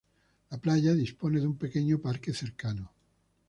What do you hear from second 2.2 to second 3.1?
cercano.